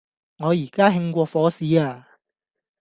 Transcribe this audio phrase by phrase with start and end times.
[0.03, 0.03] 我
[0.47, 2.07] 而家興過火屎呀